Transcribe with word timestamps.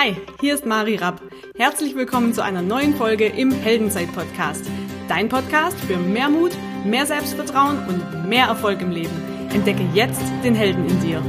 Hi, 0.00 0.14
hier 0.40 0.54
ist 0.54 0.64
Mari 0.64 0.94
Rapp. 0.94 1.20
Herzlich 1.56 1.96
willkommen 1.96 2.32
zu 2.32 2.40
einer 2.40 2.62
neuen 2.62 2.94
Folge 2.94 3.26
im 3.26 3.50
Heldenzeit-Podcast. 3.50 4.64
Dein 5.08 5.28
Podcast 5.28 5.76
für 5.80 5.96
mehr 5.96 6.28
Mut, 6.28 6.52
mehr 6.84 7.04
Selbstvertrauen 7.04 7.78
und 7.88 8.28
mehr 8.28 8.46
Erfolg 8.46 8.80
im 8.80 8.92
Leben. 8.92 9.10
Entdecke 9.52 9.82
jetzt 9.94 10.22
den 10.44 10.54
Helden 10.54 10.86
in 10.86 11.00
dir. 11.00 11.20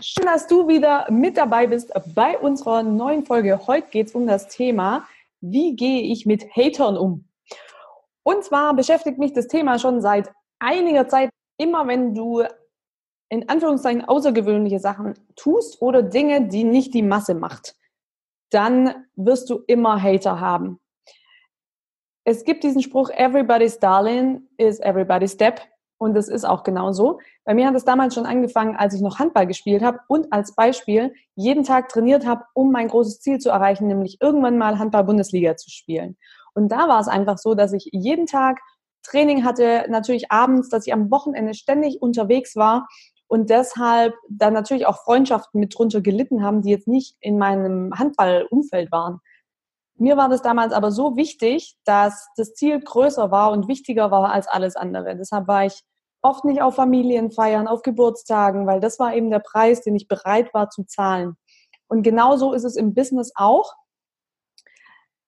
Schön, 0.00 0.24
dass 0.24 0.48
du 0.48 0.66
wieder 0.66 1.06
mit 1.08 1.36
dabei 1.36 1.68
bist 1.68 1.92
bei 2.16 2.36
unserer 2.36 2.82
neuen 2.82 3.24
Folge. 3.24 3.68
Heute 3.68 3.90
geht 3.90 4.08
es 4.08 4.14
um 4.16 4.26
das 4.26 4.48
Thema, 4.48 5.06
wie 5.40 5.76
gehe 5.76 6.02
ich 6.02 6.26
mit 6.26 6.50
Hatern 6.56 6.96
um? 6.96 7.28
Und 8.24 8.42
zwar 8.42 8.74
beschäftigt 8.74 9.18
mich 9.18 9.32
das 9.32 9.46
Thema 9.46 9.78
schon 9.78 10.02
seit 10.02 10.32
einiger 10.58 11.08
Zeit, 11.08 11.30
immer 11.58 11.86
wenn 11.86 12.14
du 12.14 12.44
in 13.30 13.48
Anführungszeichen 13.48 14.04
außergewöhnliche 14.04 14.78
Sachen 14.78 15.14
tust 15.36 15.82
oder 15.82 16.02
Dinge, 16.02 16.48
die 16.48 16.64
nicht 16.64 16.94
die 16.94 17.02
Masse 17.02 17.34
macht, 17.34 17.76
dann 18.50 19.06
wirst 19.16 19.50
du 19.50 19.62
immer 19.66 20.02
Hater 20.02 20.40
haben. 20.40 20.80
Es 22.24 22.44
gibt 22.44 22.64
diesen 22.64 22.82
Spruch, 22.82 23.10
everybody's 23.10 23.78
darling 23.78 24.48
is 24.56 24.80
everybody's 24.80 25.32
step. 25.32 25.60
Und 26.00 26.14
das 26.14 26.28
ist 26.28 26.44
auch 26.44 26.62
genau 26.62 26.92
so. 26.92 27.18
Bei 27.44 27.54
mir 27.54 27.66
hat 27.66 27.74
es 27.74 27.84
damals 27.84 28.14
schon 28.14 28.24
angefangen, 28.24 28.76
als 28.76 28.94
ich 28.94 29.00
noch 29.00 29.18
Handball 29.18 29.46
gespielt 29.48 29.82
habe 29.82 29.98
und 30.06 30.32
als 30.32 30.54
Beispiel 30.54 31.12
jeden 31.34 31.64
Tag 31.64 31.88
trainiert 31.88 32.24
habe, 32.24 32.44
um 32.54 32.70
mein 32.70 32.88
großes 32.88 33.20
Ziel 33.20 33.38
zu 33.38 33.50
erreichen, 33.50 33.88
nämlich 33.88 34.18
irgendwann 34.20 34.58
mal 34.58 34.78
Handball-Bundesliga 34.78 35.56
zu 35.56 35.70
spielen. 35.70 36.16
Und 36.54 36.70
da 36.70 36.88
war 36.88 37.00
es 37.00 37.08
einfach 37.08 37.38
so, 37.38 37.54
dass 37.54 37.72
ich 37.72 37.88
jeden 37.92 38.26
Tag 38.26 38.60
Training 39.02 39.44
hatte, 39.44 39.86
natürlich 39.88 40.30
abends, 40.30 40.68
dass 40.68 40.86
ich 40.86 40.92
am 40.92 41.10
Wochenende 41.10 41.54
ständig 41.54 42.02
unterwegs 42.02 42.56
war 42.56 42.86
und 43.28 43.50
deshalb 43.50 44.14
dann 44.28 44.54
natürlich 44.54 44.86
auch 44.86 45.02
Freundschaften 45.04 45.60
mit 45.60 45.76
drunter 45.76 46.00
gelitten 46.00 46.42
haben, 46.42 46.62
die 46.62 46.70
jetzt 46.70 46.88
nicht 46.88 47.16
in 47.20 47.38
meinem 47.38 47.92
Handballumfeld 47.94 48.90
waren. 48.90 49.20
Mir 49.96 50.16
war 50.16 50.28
das 50.28 50.42
damals 50.42 50.72
aber 50.72 50.92
so 50.92 51.16
wichtig, 51.16 51.76
dass 51.84 52.28
das 52.36 52.54
Ziel 52.54 52.80
größer 52.80 53.30
war 53.30 53.50
und 53.50 53.68
wichtiger 53.68 54.10
war 54.10 54.32
als 54.32 54.46
alles 54.46 54.76
andere. 54.76 55.16
Deshalb 55.16 55.48
war 55.48 55.66
ich 55.66 55.82
oft 56.22 56.44
nicht 56.44 56.62
auf 56.62 56.76
Familienfeiern, 56.76 57.68
auf 57.68 57.82
Geburtstagen, 57.82 58.66
weil 58.66 58.80
das 58.80 58.98
war 58.98 59.14
eben 59.14 59.30
der 59.30 59.40
Preis, 59.40 59.82
den 59.82 59.96
ich 59.96 60.08
bereit 60.08 60.54
war 60.54 60.70
zu 60.70 60.84
zahlen. 60.84 61.36
Und 61.88 62.02
genauso 62.02 62.52
ist 62.52 62.64
es 62.64 62.76
im 62.76 62.94
Business 62.94 63.32
auch. 63.34 63.74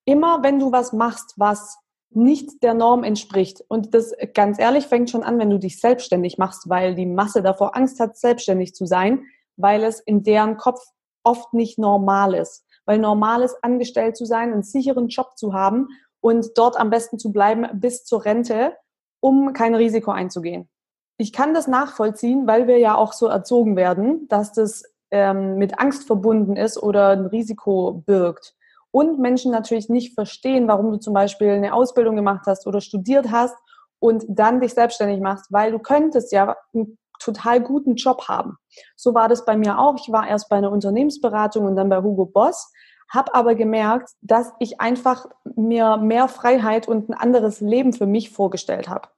Immer 0.04 0.42
wenn 0.42 0.58
du 0.58 0.72
was 0.72 0.92
machst, 0.92 1.34
was 1.36 1.78
nicht 2.10 2.62
der 2.62 2.74
Norm 2.74 3.04
entspricht. 3.04 3.62
Und 3.68 3.94
das 3.94 4.12
ganz 4.34 4.58
ehrlich 4.58 4.86
fängt 4.86 5.10
schon 5.10 5.22
an, 5.22 5.38
wenn 5.38 5.50
du 5.50 5.58
dich 5.58 5.80
selbstständig 5.80 6.38
machst, 6.38 6.68
weil 6.68 6.94
die 6.94 7.06
Masse 7.06 7.42
davor 7.42 7.76
Angst 7.76 8.00
hat, 8.00 8.16
selbstständig 8.16 8.74
zu 8.74 8.86
sein, 8.86 9.24
weil 9.56 9.84
es 9.84 10.00
in 10.00 10.22
deren 10.22 10.56
Kopf 10.56 10.80
oft 11.22 11.52
nicht 11.54 11.78
normal 11.78 12.34
ist. 12.34 12.64
Weil 12.84 12.98
normal 12.98 13.42
ist, 13.42 13.62
angestellt 13.62 14.16
zu 14.16 14.24
sein, 14.24 14.52
einen 14.52 14.62
sicheren 14.62 15.08
Job 15.08 15.36
zu 15.36 15.52
haben 15.52 15.88
und 16.20 16.46
dort 16.56 16.78
am 16.78 16.90
besten 16.90 17.18
zu 17.18 17.32
bleiben 17.32 17.66
bis 17.74 18.04
zur 18.04 18.24
Rente, 18.24 18.76
um 19.20 19.52
kein 19.52 19.74
Risiko 19.74 20.10
einzugehen. 20.10 20.68
Ich 21.16 21.32
kann 21.32 21.54
das 21.54 21.68
nachvollziehen, 21.68 22.46
weil 22.46 22.66
wir 22.66 22.78
ja 22.78 22.96
auch 22.96 23.12
so 23.12 23.26
erzogen 23.26 23.76
werden, 23.76 24.26
dass 24.28 24.52
das 24.52 24.82
ähm, 25.10 25.58
mit 25.58 25.78
Angst 25.78 26.06
verbunden 26.06 26.56
ist 26.56 26.82
oder 26.82 27.10
ein 27.10 27.26
Risiko 27.26 28.02
birgt 28.06 28.56
und 28.92 29.18
Menschen 29.18 29.52
natürlich 29.52 29.88
nicht 29.88 30.14
verstehen, 30.14 30.68
warum 30.68 30.90
du 30.90 30.98
zum 30.98 31.14
Beispiel 31.14 31.50
eine 31.50 31.74
Ausbildung 31.74 32.16
gemacht 32.16 32.46
hast 32.46 32.66
oder 32.66 32.80
studiert 32.80 33.30
hast 33.30 33.56
und 33.98 34.24
dann 34.28 34.60
dich 34.60 34.74
selbstständig 34.74 35.20
machst, 35.20 35.46
weil 35.50 35.72
du 35.72 35.78
könntest 35.78 36.32
ja 36.32 36.56
einen 36.74 36.98
total 37.20 37.60
guten 37.60 37.94
Job 37.94 38.28
haben. 38.28 38.56
So 38.96 39.14
war 39.14 39.28
das 39.28 39.44
bei 39.44 39.56
mir 39.56 39.78
auch. 39.78 39.96
Ich 39.96 40.10
war 40.10 40.26
erst 40.26 40.48
bei 40.48 40.56
einer 40.56 40.72
Unternehmensberatung 40.72 41.66
und 41.66 41.76
dann 41.76 41.88
bei 41.88 42.02
Hugo 42.02 42.26
Boss, 42.26 42.72
habe 43.10 43.34
aber 43.34 43.54
gemerkt, 43.54 44.10
dass 44.22 44.52
ich 44.58 44.80
einfach 44.80 45.26
mir 45.56 45.96
mehr 45.98 46.28
Freiheit 46.28 46.88
und 46.88 47.08
ein 47.08 47.14
anderes 47.14 47.60
Leben 47.60 47.92
für 47.92 48.06
mich 48.06 48.30
vorgestellt 48.30 48.88
habe. 48.88 49.08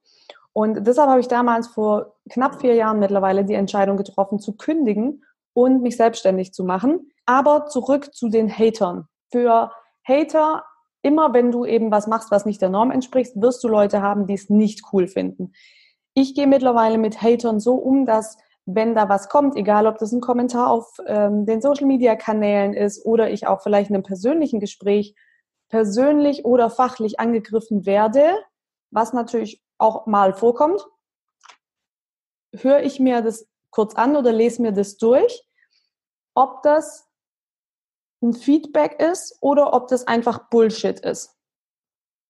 Und 0.52 0.86
deshalb 0.86 1.08
habe 1.08 1.20
ich 1.20 1.28
damals 1.28 1.68
vor 1.68 2.16
knapp 2.28 2.60
vier 2.60 2.74
Jahren 2.74 2.98
mittlerweile 2.98 3.44
die 3.44 3.54
Entscheidung 3.54 3.96
getroffen, 3.96 4.38
zu 4.38 4.56
kündigen 4.56 5.24
und 5.54 5.82
mich 5.82 5.96
selbstständig 5.96 6.52
zu 6.52 6.64
machen. 6.64 7.10
Aber 7.24 7.66
zurück 7.66 8.14
zu 8.14 8.28
den 8.28 8.50
Hatern 8.50 9.08
für 9.32 9.72
Hater, 10.06 10.64
immer 11.02 11.32
wenn 11.32 11.50
du 11.50 11.64
eben 11.64 11.90
was 11.90 12.06
machst, 12.06 12.30
was 12.30 12.46
nicht 12.46 12.62
der 12.62 12.68
Norm 12.68 12.90
entspricht, 12.90 13.32
wirst 13.34 13.64
du 13.64 13.68
Leute 13.68 14.02
haben, 14.02 14.26
die 14.26 14.34
es 14.34 14.50
nicht 14.50 14.84
cool 14.92 15.08
finden. 15.08 15.52
Ich 16.14 16.34
gehe 16.34 16.46
mittlerweile 16.46 16.98
mit 16.98 17.22
Hatern 17.22 17.58
so 17.58 17.74
um, 17.74 18.06
dass 18.06 18.36
wenn 18.64 18.94
da 18.94 19.08
was 19.08 19.28
kommt, 19.28 19.56
egal 19.56 19.86
ob 19.86 19.98
das 19.98 20.12
ein 20.12 20.20
Kommentar 20.20 20.70
auf 20.70 20.98
ähm, 21.06 21.46
den 21.46 21.60
Social-Media-Kanälen 21.60 22.74
ist 22.74 23.04
oder 23.04 23.30
ich 23.30 23.46
auch 23.48 23.62
vielleicht 23.62 23.90
in 23.90 23.96
einem 23.96 24.04
persönlichen 24.04 24.60
Gespräch 24.60 25.16
persönlich 25.68 26.44
oder 26.44 26.70
fachlich 26.70 27.18
angegriffen 27.18 27.86
werde, 27.86 28.38
was 28.90 29.12
natürlich 29.12 29.62
auch 29.78 30.06
mal 30.06 30.34
vorkommt, 30.34 30.86
höre 32.54 32.82
ich 32.82 33.00
mir 33.00 33.22
das 33.22 33.48
kurz 33.70 33.94
an 33.94 34.16
oder 34.16 34.32
lese 34.32 34.62
mir 34.62 34.72
das 34.72 34.98
durch, 34.98 35.42
ob 36.34 36.62
das 36.62 37.08
ein 38.22 38.32
Feedback 38.32 39.00
ist 39.00 39.36
oder 39.40 39.74
ob 39.74 39.88
das 39.88 40.06
einfach 40.06 40.48
Bullshit 40.48 41.00
ist. 41.00 41.36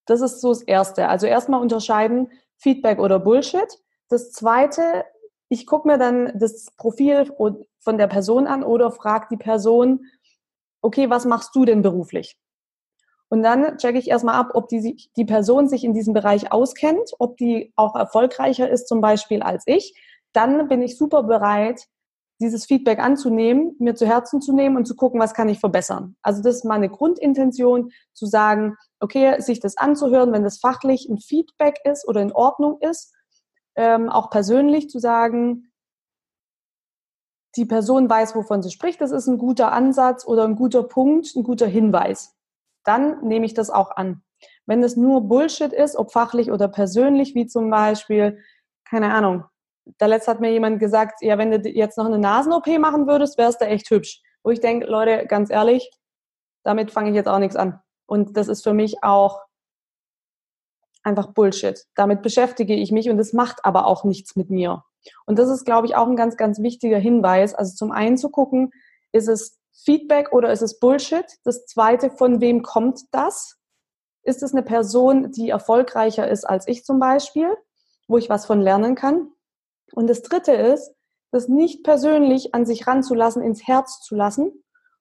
Das 0.06 0.20
ist 0.20 0.41
so 0.41 0.48
das 0.48 0.62
Erste. 0.62 1.08
Also 1.08 1.26
erstmal 1.26 1.60
unterscheiden 1.60 2.30
Feedback 2.56 2.98
oder 2.98 3.19
Bullshit. 3.19 3.78
Das 4.08 4.32
Zweite, 4.32 5.04
ich 5.48 5.66
gucke 5.66 5.88
mir 5.88 5.98
dann 5.98 6.32
das 6.38 6.66
Profil 6.76 7.31
von 7.78 7.98
der 7.98 8.06
Person 8.06 8.47
an 8.47 8.62
oder 8.62 8.91
frage 8.91 9.26
die 9.31 9.36
Person, 9.36 10.06
okay, 10.81 11.10
was 11.10 11.25
machst 11.25 11.54
du 11.54 11.64
denn 11.64 11.82
beruflich? 11.82 12.38
Und 13.28 13.42
dann 13.42 13.78
checke 13.78 13.98
ich 13.98 14.08
erstmal 14.08 14.34
ab, 14.34 14.50
ob 14.54 14.69
die, 14.69 15.08
die 15.16 15.25
Person 15.25 15.66
sich 15.66 15.84
in 15.84 15.94
diesem 15.94 16.12
Bereich 16.12 16.52
auskennt, 16.52 17.12
ob 17.19 17.38
die 17.38 17.72
auch 17.76 17.97
erfolgreicher 17.97 18.69
ist 18.69 18.88
zum 18.88 19.00
Beispiel 19.00 19.42
als 19.42 19.62
ich. 19.66 19.94
Dann 20.34 20.69
bin 20.69 20.82
ich 20.82 20.98
super 20.98 21.22
bereit, 21.22 21.86
dieses 22.42 22.66
Feedback 22.66 22.98
anzunehmen, 22.98 23.76
mir 23.78 23.94
zu 23.94 24.06
Herzen 24.06 24.41
zu 24.41 24.53
nehmen 24.53 24.76
und 24.76 24.86
zu 24.86 24.97
gucken, 24.97 25.20
was 25.20 25.34
kann 25.34 25.48
ich 25.48 25.60
verbessern. 25.60 26.16
Also 26.22 26.42
das 26.42 26.56
ist 26.56 26.64
meine 26.64 26.88
Grundintention, 26.88 27.92
zu 28.12 28.26
sagen, 28.26 28.76
okay, 29.00 29.41
sich 29.41 29.60
das 29.60 29.76
anzuhören, 29.76 30.32
wenn 30.32 30.42
das 30.42 30.58
fachlich 30.58 31.08
ein 31.08 31.19
Feedback 31.19 31.78
ist 31.84 32.06
oder 32.06 32.20
in 32.20 32.32
Ordnung 32.32 32.78
ist, 32.81 33.14
ähm, 33.76 34.08
auch 34.08 34.31
persönlich 34.31 34.91
zu 34.91 34.98
sagen, 34.98 35.72
die 37.56 37.66
Person 37.66 38.08
weiß, 38.08 38.34
wovon 38.34 38.62
sie 38.62 38.70
spricht, 38.70 39.00
das 39.00 39.12
ist 39.12 39.26
ein 39.26 39.38
guter 39.38 39.72
Ansatz 39.72 40.26
oder 40.26 40.44
ein 40.44 40.56
guter 40.56 40.82
Punkt, 40.82 41.34
ein 41.36 41.42
guter 41.42 41.66
Hinweis. 41.66 42.34
Dann 42.84 43.26
nehme 43.26 43.47
ich 43.47 43.54
das 43.54 43.70
auch 43.70 43.91
an. 43.92 44.22
Wenn 44.66 44.82
es 44.82 44.97
nur 44.97 45.28
Bullshit 45.28 45.72
ist, 45.72 45.97
ob 45.97 46.12
fachlich 46.12 46.50
oder 46.50 46.69
persönlich, 46.69 47.34
wie 47.34 47.47
zum 47.47 47.70
Beispiel, 47.70 48.38
keine 48.88 49.12
Ahnung, 49.12 49.44
da 49.98 50.06
letzt 50.06 50.28
hat 50.28 50.41
mir 50.41 50.53
jemand 50.53 50.78
gesagt, 50.78 51.22
ja, 51.22 51.38
wenn 51.38 51.50
du 51.50 51.69
jetzt 51.69 51.98
noch 51.98 52.06
eine 52.06 52.19
Nasen-OP 52.19 52.66
machen 52.78 53.06
würdest, 53.06 53.38
wärst 53.38 53.60
du 53.60 53.66
echt 53.66 53.91
hübsch. 53.91 54.22
Wo 54.43 54.50
ich 54.50 54.60
denke, 54.60 54.87
Leute, 54.87 55.26
ganz 55.26 55.50
ehrlich, 55.50 55.91
damit 56.62 56.91
fange 56.91 57.10
ich 57.10 57.16
jetzt 57.16 57.28
auch 57.28 57.38
nichts 57.38 57.56
an. 57.56 57.81
Und 58.06 58.37
das 58.37 58.48
ist 58.48 58.62
für 58.62 58.75
mich 58.75 59.03
auch 59.03 59.41
einfach 61.03 61.32
Bullshit. 61.32 61.84
Damit 61.94 62.22
beschäftige 62.22 62.75
ich 62.75 62.93
mich 62.93 63.10
und 63.10 63.19
es 63.19 63.32
macht 63.32 63.65
aber 63.65 63.87
auch 63.87 64.04
nichts 64.04 64.37
mit 64.37 64.50
mir. 64.50 64.84
Und 65.26 65.38
das 65.38 65.48
ist, 65.48 65.65
glaube 65.65 65.87
ich, 65.87 65.97
auch 65.97 66.06
ein 66.06 66.16
ganz, 66.16 66.37
ganz 66.37 66.60
wichtiger 66.60 66.99
Hinweis. 66.99 67.54
Also 67.54 67.75
zum 67.75 67.91
einen 67.91 68.16
zu 68.16 68.31
gucken, 68.31 68.70
ist 69.10 69.28
es 69.28 69.59
Feedback 69.72 70.32
oder 70.32 70.53
ist 70.53 70.62
es 70.62 70.78
Bullshit? 70.78 71.26
Das 71.44 71.66
zweite, 71.66 72.10
von 72.10 72.41
wem 72.41 72.62
kommt 72.62 73.00
das? 73.10 73.59
Ist 74.22 74.43
es 74.43 74.53
eine 74.53 74.62
Person, 74.62 75.32
die 75.32 75.50
erfolgreicher 75.50 76.28
ist 76.28 76.44
als 76.44 76.69
ich 76.69 76.84
zum 76.84 77.00
Beispiel, 77.00 77.49
wo 78.06 78.19
ich 78.19 78.31
was 78.31 78.46
von 78.46 78.61
lernen 78.61 78.94
kann? 78.94 79.32
Und 79.94 80.08
das 80.08 80.22
Dritte 80.22 80.52
ist, 80.52 80.94
das 81.30 81.48
nicht 81.48 81.82
persönlich 81.82 82.54
an 82.54 82.66
sich 82.66 82.86
ranzulassen, 82.86 83.42
ins 83.42 83.66
Herz 83.66 84.00
zu 84.00 84.14
lassen, 84.14 84.52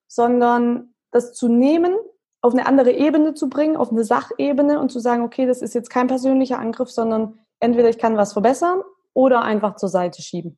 sondern 0.08 0.94
das 1.12 1.34
zu 1.34 1.48
nehmen, 1.48 1.96
auf 2.42 2.54
eine 2.54 2.66
andere 2.66 2.92
Ebene 2.92 3.34
zu 3.34 3.50
bringen, 3.50 3.78
auf 3.78 3.92
eine 3.92 4.04
Sachebene 4.04 4.80
und 4.80 4.92
zu 4.92 5.00
sagen, 5.00 5.24
okay, 5.24 5.46
das 5.46 5.62
ist 5.62 5.76
jetzt 5.76 5.90
kein 5.90 6.08
persönlicher 6.08 6.58
Angriff, 6.58 6.90
sondern 6.90 7.40
entweder 7.60 7.90
ich 7.90 7.98
kann 7.98 8.18
was 8.18 8.34
verbessern 8.34 8.82
oder 9.14 9.42
einfach 9.42 9.76
zur 9.76 9.90
Seite 9.90 10.22
schieben. 10.22 10.58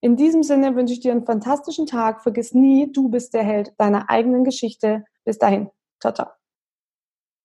In 0.00 0.16
diesem 0.16 0.42
Sinne 0.42 0.74
wünsche 0.74 0.94
ich 0.94 1.00
dir 1.00 1.12
einen 1.12 1.24
fantastischen 1.24 1.86
Tag. 1.86 2.22
Vergiss 2.22 2.54
nie, 2.54 2.90
du 2.90 3.08
bist 3.08 3.34
der 3.34 3.44
Held 3.44 3.72
deiner 3.78 4.10
eigenen 4.10 4.42
Geschichte. 4.42 5.04
Bis 5.24 5.38
dahin. 5.38 5.70
Ciao, 6.00 6.12
ciao. 6.12 6.41